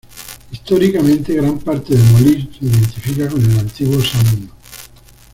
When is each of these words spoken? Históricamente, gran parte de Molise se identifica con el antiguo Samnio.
Históricamente, 0.51 1.35
gran 1.35 1.59
parte 1.61 1.95
de 1.95 2.01
Molise 2.01 2.47
se 2.57 2.63
identifica 2.65 3.27
con 3.29 3.45
el 3.45 3.59
antiguo 3.59 4.01
Samnio. 4.03 4.49